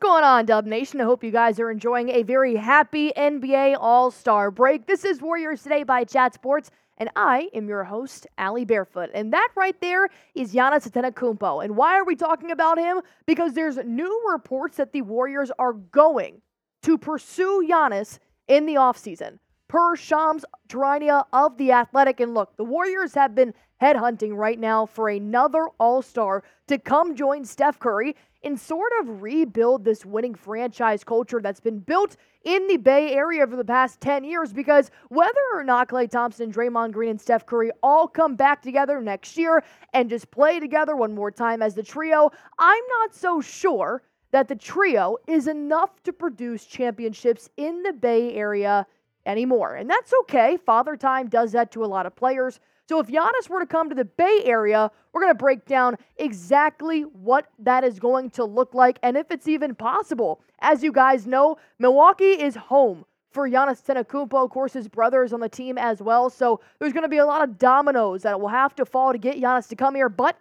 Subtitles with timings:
[0.00, 1.00] going on, Dub Nation?
[1.00, 4.86] I hope you guys are enjoying a very happy NBA All Star break.
[4.86, 9.10] This is Warriors Today by Chat Sports, and I am your host, Allie Barefoot.
[9.12, 11.64] And that right there is Giannis Antetokounmpo.
[11.64, 13.00] And why are we talking about him?
[13.26, 16.42] Because there's new reports that the Warriors are going
[16.82, 19.38] to pursue Giannis in the offseason.
[19.68, 22.20] Per Shams Charania of The Athletic.
[22.20, 27.14] And look, the Warriors have been headhunting right now for another All Star to come
[27.14, 32.66] join Steph Curry and sort of rebuild this winning franchise culture that's been built in
[32.68, 36.92] the Bay Area for the past 10 years because whether or not Klay Thompson, Draymond
[36.92, 41.14] Green, and Steph Curry all come back together next year and just play together one
[41.14, 46.12] more time as the trio, I'm not so sure that the trio is enough to
[46.12, 48.86] produce championships in the Bay Area
[49.26, 49.74] anymore.
[49.74, 50.56] And that's okay.
[50.56, 52.60] Father Time does that to a lot of players.
[52.88, 55.96] So if Giannis were to come to the Bay Area, we're going to break down
[56.16, 60.40] exactly what that is going to look like and if it's even possible.
[60.60, 64.42] As you guys know, Milwaukee is home for Giannis Antetokounmpo.
[64.42, 66.30] Of course, his brother is on the team as well.
[66.30, 69.18] So there's going to be a lot of dominoes that will have to fall to
[69.18, 70.38] get Giannis to come here, but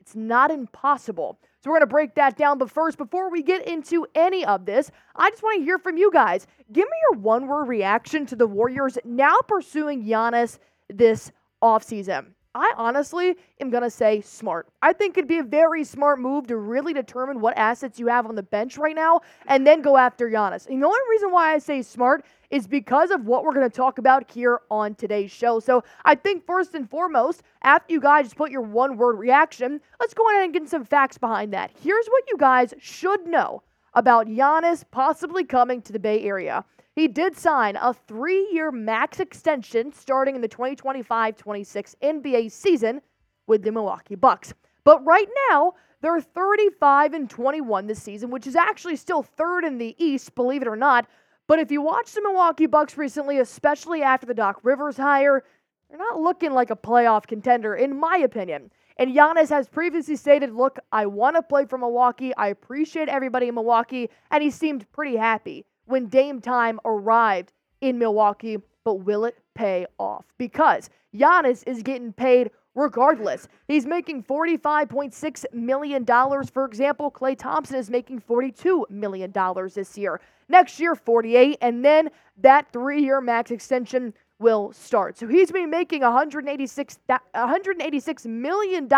[0.00, 1.38] it's not impossible.
[1.62, 2.56] So we're going to break that down.
[2.56, 5.98] But first, before we get into any of this, I just want to hear from
[5.98, 6.46] you guys.
[6.72, 11.30] Give me your one word reaction to the Warriors now pursuing Giannis this
[11.62, 12.26] offseason?
[12.54, 14.66] I honestly am going to say smart.
[14.82, 18.26] I think it'd be a very smart move to really determine what assets you have
[18.26, 20.66] on the bench right now and then go after Giannis.
[20.66, 23.76] And the only reason why I say smart is because of what we're going to
[23.76, 25.60] talk about here on today's show.
[25.60, 30.14] So I think first and foremost, after you guys put your one word reaction, let's
[30.14, 31.70] go ahead and get some facts behind that.
[31.80, 33.62] Here's what you guys should know
[33.94, 36.64] about Giannis possibly coming to the Bay Area.
[36.96, 43.00] He did sign a three year max extension starting in the 2025 26 NBA season
[43.46, 44.52] with the Milwaukee Bucks.
[44.84, 49.78] But right now, they're 35 and 21 this season, which is actually still third in
[49.78, 51.06] the East, believe it or not.
[51.46, 55.44] But if you watch the Milwaukee Bucks recently, especially after the Doc Rivers hire,
[55.88, 58.70] they're not looking like a playoff contender, in my opinion.
[58.96, 62.34] And Giannis has previously stated, Look, I want to play for Milwaukee.
[62.36, 64.10] I appreciate everybody in Milwaukee.
[64.30, 69.86] And he seemed pretty happy when Dame time arrived in Milwaukee, but will it pay
[69.98, 70.24] off?
[70.38, 73.48] Because Giannis is getting paid regardless.
[73.68, 76.06] He's making $45.6 million.
[76.06, 79.32] For example, Klay Thompson is making $42 million
[79.74, 80.20] this year.
[80.48, 85.18] Next year, 48, and then that three-year max extension will start.
[85.18, 88.88] So he's been making 186 $186 million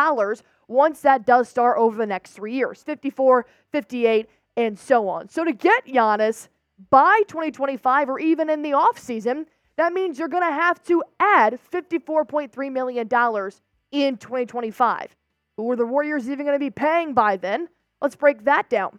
[0.69, 5.29] once that does start over the next three years 54, 58, and so on.
[5.29, 6.49] So to get Giannis,
[6.91, 11.59] by 2025 or even in the offseason, that means you're going to have to add
[11.73, 13.09] $54.3 million
[13.91, 15.17] in 2025.
[15.57, 17.69] Who are the Warriors even going to be paying by then?
[18.01, 18.99] Let's break that down.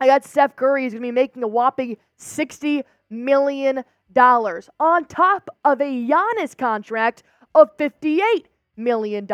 [0.00, 3.84] I got Steph Curry is going to be making a whopping $60 million
[4.16, 7.22] on top of a Giannis contract
[7.54, 8.44] of $58
[8.76, 9.28] million.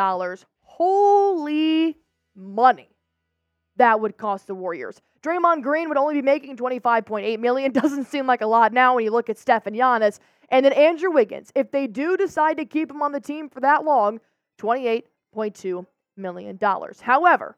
[0.62, 1.96] Holy
[2.34, 2.89] money
[3.80, 5.00] that would cost the Warriors.
[5.22, 7.72] Draymond Green would only be making 25.8 million.
[7.72, 10.18] Doesn't seem like a lot now when you look at Steph and Giannis.
[10.50, 13.60] And then Andrew Wiggins, if they do decide to keep him on the team for
[13.60, 14.20] that long,
[14.60, 15.86] $28.2
[16.16, 16.58] million.
[17.00, 17.56] However,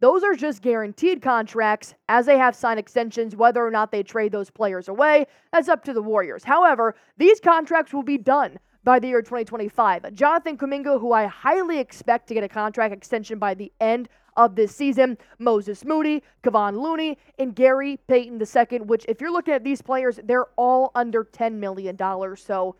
[0.00, 3.36] those are just guaranteed contracts as they have signed extensions.
[3.36, 6.44] Whether or not they trade those players away, that's up to the Warriors.
[6.44, 10.14] However, these contracts will be done by the year 2025.
[10.14, 14.56] Jonathan Kuminga, who I highly expect to get a contract extension by the end of
[14.56, 15.18] this season.
[15.38, 20.20] Moses Moody, Kevon Looney, and Gary Payton II, which, if you're looking at these players,
[20.24, 21.96] they're all under $10 million.
[22.36, 22.76] So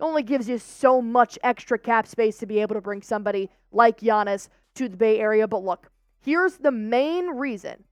[0.00, 4.00] only gives you so much extra cap space to be able to bring somebody like
[4.00, 5.46] Giannis to the Bay Area.
[5.46, 5.90] But look,
[6.22, 7.84] here's the main reason,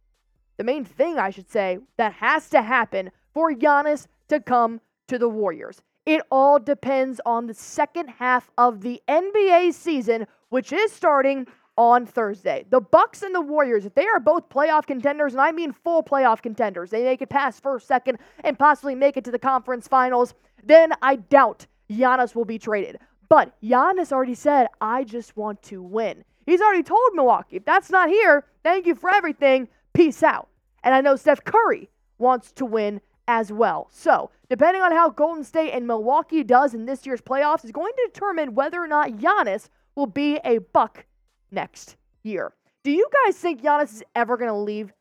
[0.57, 5.19] the main thing, I should say, that has to happen for Giannis to come to
[5.19, 5.83] the Warriors.
[6.07, 11.47] It all depends on the second half of the NBA season, which is starting
[11.78, 12.66] on Thursday.
[12.71, 16.03] The Bucks and the Warriors, if they are both playoff contenders, and I mean full
[16.03, 19.86] playoff contenders, they make it past first, second, and possibly make it to the conference
[19.86, 20.34] finals,
[20.65, 22.98] then I doubt Giannis will be traded.
[23.28, 26.25] But Giannis already said, I just want to win.
[26.47, 29.69] He's already told Milwaukee, if that's not here, thank you for everything.
[29.95, 30.48] Peace out.
[30.83, 31.89] And I know Steph Curry
[32.19, 33.89] wants to win as well.
[33.92, 37.92] So, depending on how Golden State and Milwaukee does in this year's playoffs, is going
[37.92, 41.04] to determine whether or not Giannis will be a Buck
[41.50, 42.53] next year.
[42.84, 44.92] Do you guys think Giannis is ever going to leave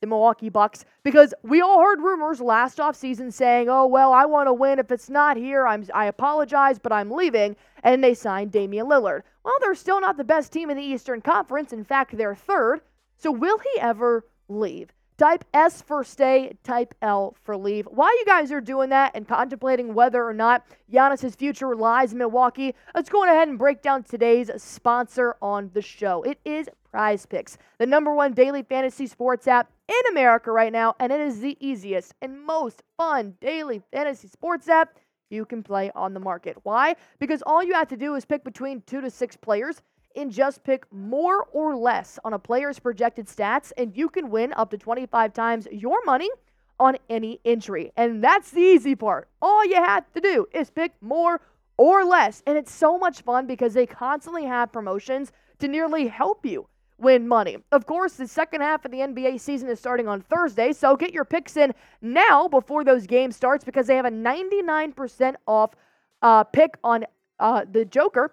[0.00, 0.84] the Milwaukee Bucks?
[1.02, 4.78] Because we all heard rumors last offseason saying, oh, well, I want to win.
[4.78, 7.56] If it's not here, I'm, I apologize, but I'm leaving.
[7.82, 9.22] And they signed Damian Lillard.
[9.44, 11.72] Well, they're still not the best team in the Eastern Conference.
[11.72, 12.80] In fact, they're third.
[13.18, 14.90] So will he ever leave?
[15.16, 17.86] Type S for stay, type L for leave.
[17.86, 22.18] While you guys are doing that and contemplating whether or not Giannis' future lies in
[22.18, 26.24] Milwaukee, let's go ahead and break down today's sponsor on the show.
[26.24, 30.96] It is Prize Picks, the number one daily fantasy sports app in America right now,
[30.98, 34.98] and it is the easiest and most fun daily fantasy sports app
[35.30, 36.56] you can play on the market.
[36.64, 36.96] Why?
[37.20, 39.80] Because all you have to do is pick between two to six players
[40.16, 44.52] and just pick more or less on a player's projected stats, and you can win
[44.54, 46.30] up to 25 times your money
[46.78, 47.92] on any entry.
[47.96, 49.28] And that's the easy part.
[49.40, 51.40] All you have to do is pick more
[51.76, 52.42] or less.
[52.46, 56.66] And it's so much fun because they constantly have promotions to nearly help you
[56.98, 57.56] win money.
[57.72, 61.12] Of course, the second half of the NBA season is starting on Thursday, so get
[61.12, 65.74] your picks in now before those games starts because they have a 99% off
[66.22, 67.04] uh, pick on
[67.40, 68.32] uh, the Joker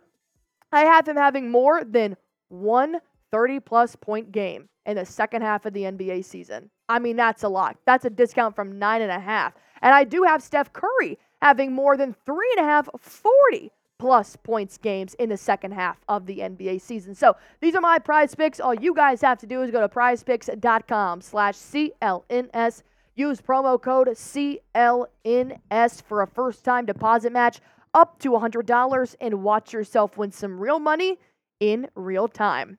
[0.72, 2.18] I have him having more than
[2.50, 3.00] one
[3.32, 6.70] 30 plus point game in the second half of the NBA season.
[6.90, 7.78] I mean, that's a lot.
[7.86, 9.54] That's a discount from nine and a half.
[9.82, 14.36] And I do have Steph Curry having more than three and a half 40 plus
[14.36, 17.14] points games in the second half of the NBA season.
[17.14, 18.60] So these are my prize picks.
[18.60, 22.84] All you guys have to do is go to prizepicks.com slash CLNS.
[23.16, 27.60] Use promo code CLNS for a first time deposit match
[27.94, 31.20] up to $100 and watch yourself win some real money
[31.60, 32.78] in real time.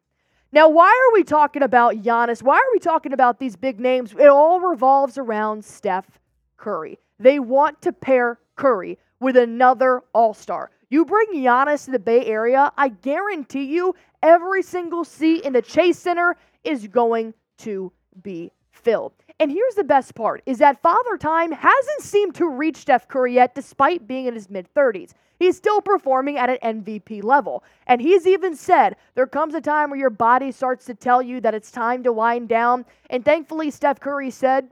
[0.55, 2.43] Now, why are we talking about Giannis?
[2.43, 4.13] Why are we talking about these big names?
[4.13, 6.19] It all revolves around Steph
[6.59, 6.99] Curry.
[7.19, 10.71] They want to pair Curry with another All Star.
[10.91, 15.63] You bring Giannis to the Bay Area, I guarantee you every single seat in the
[15.63, 17.91] Chase Center is going to
[18.23, 19.13] be filled.
[19.41, 23.35] And here's the best part is that Father Time hasn't seemed to reach Steph Curry
[23.35, 25.13] yet despite being in his mid 30s.
[25.39, 27.65] He's still performing at an MVP level.
[27.89, 31.41] And he's even said there comes a time where your body starts to tell you
[31.41, 32.85] that it's time to wind down.
[33.11, 34.69] And thankfully, Steph Curry said,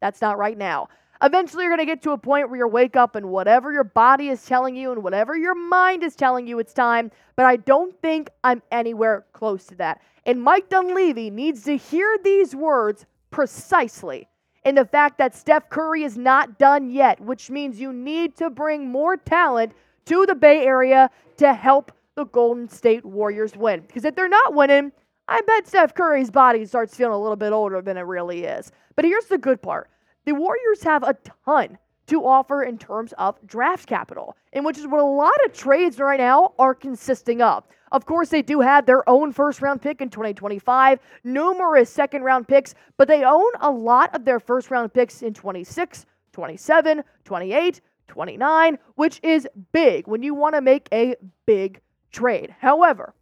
[0.00, 0.88] that's not right now.
[1.22, 3.84] Eventually, you're going to get to a point where you wake up and whatever your
[3.84, 7.10] body is telling you and whatever your mind is telling you, it's time.
[7.36, 10.00] But I don't think I'm anywhere close to that.
[10.24, 14.28] And Mike Dunleavy needs to hear these words precisely
[14.64, 18.50] in the fact that Steph Curry is not done yet, which means you need to
[18.50, 19.72] bring more talent
[20.06, 23.80] to the Bay Area to help the Golden State Warriors win.
[23.80, 24.92] Because if they're not winning,
[25.28, 28.72] I bet Steph Curry's body starts feeling a little bit older than it really is.
[28.96, 29.88] But here's the good part
[30.26, 31.16] the Warriors have a
[31.46, 31.78] ton
[32.10, 35.98] to offer in terms of draft capital, and which is what a lot of trades
[35.98, 37.64] right now are consisting of.
[37.92, 42.48] Of course, they do have their own first round pick in 2025, numerous second round
[42.48, 47.80] picks, but they own a lot of their first round picks in 26, 27, 28,
[48.08, 51.14] 29, which is big when you want to make a
[51.46, 51.80] big
[52.10, 52.54] trade.
[52.58, 53.14] However,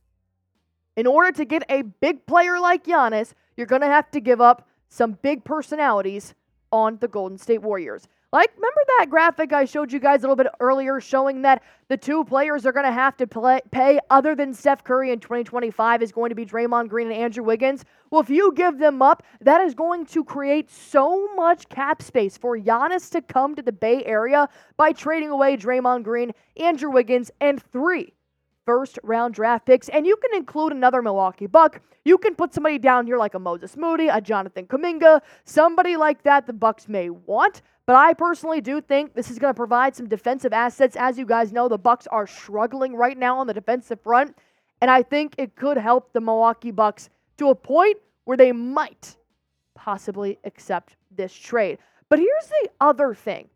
[0.97, 4.41] in order to get a big player like Giannis, you're going to have to give
[4.41, 6.35] up some big personalities
[6.73, 8.09] on the Golden State Warriors.
[8.31, 11.97] Like, remember that graphic I showed you guys a little bit earlier showing that the
[11.97, 16.03] two players are going to have to play, pay other than Steph Curry in 2025
[16.03, 17.87] is going to be Draymond Green and Andrew Wiggins?
[18.11, 22.37] Well, if you give them up, that is going to create so much cap space
[22.37, 27.31] for Giannis to come to the Bay Area by trading away Draymond Green, Andrew Wiggins,
[27.41, 28.13] and three
[28.67, 31.81] first round draft picks, and you can include another Milwaukee Buck.
[32.05, 36.23] You can put somebody down here like a Moses Moody, a Jonathan Kuminga, somebody like
[36.25, 37.63] that the Bucks may want.
[37.89, 40.95] But I personally do think this is going to provide some defensive assets.
[40.95, 44.37] As you guys know, the Bucks are struggling right now on the defensive front,
[44.83, 49.17] and I think it could help the Milwaukee Bucks to a point where they might
[49.75, 51.79] possibly accept this trade.
[52.11, 53.49] But here's the other thing.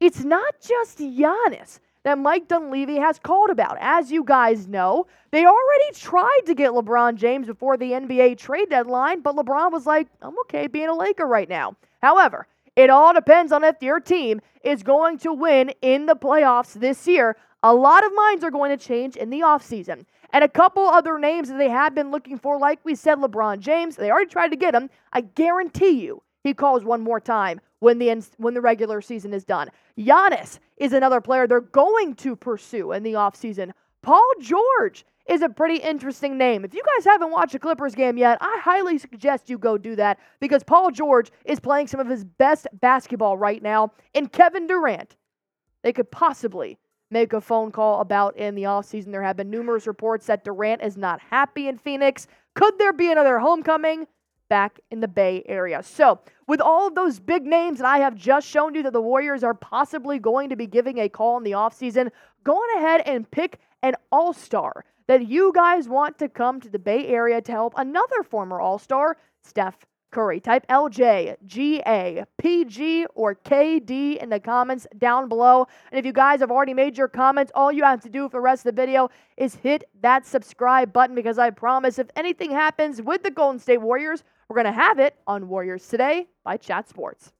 [0.00, 3.76] It's not just Giannis that Mike Dunleavy has called about.
[3.80, 8.70] As you guys know, they already tried to get LeBron James before the NBA trade
[8.70, 11.76] deadline, but LeBron was like, I'm okay being a Laker right now.
[12.00, 16.74] However, it all depends on if your team is going to win in the playoffs
[16.74, 17.36] this year.
[17.62, 20.04] A lot of minds are going to change in the offseason.
[20.30, 23.60] And a couple other names that they have been looking for, like we said, LeBron
[23.60, 24.90] James, they already tried to get him.
[25.12, 29.44] I guarantee you he calls one more time when the when the regular season is
[29.44, 29.70] done.
[29.96, 33.72] Giannis is another player they're going to pursue in the offseason.
[34.04, 36.62] Paul George is a pretty interesting name.
[36.62, 39.96] If you guys haven't watched a Clippers game yet, I highly suggest you go do
[39.96, 43.92] that because Paul George is playing some of his best basketball right now.
[44.14, 45.16] And Kevin Durant,
[45.82, 46.76] they could possibly
[47.10, 49.10] make a phone call about in the offseason.
[49.10, 52.26] There have been numerous reports that Durant is not happy in Phoenix.
[52.54, 54.06] Could there be another homecoming?
[54.48, 55.82] back in the Bay Area.
[55.82, 59.00] So, with all of those big names that I have just shown you that the
[59.00, 62.10] Warriors are possibly going to be giving a call in the offseason,
[62.44, 66.70] go on ahead and pick an all star that you guys want to come to
[66.70, 69.76] the Bay Area to help another former All Star, Steph
[70.10, 70.40] Curry.
[70.40, 75.66] Type LJ, GA, PG, or KD in the comments down below.
[75.92, 78.38] And if you guys have already made your comments, all you have to do for
[78.38, 82.50] the rest of the video is hit that subscribe button because I promise if anything
[82.50, 86.56] happens with the Golden State Warriors, we're going to have it on Warriors Today by
[86.56, 87.32] Chat Sports.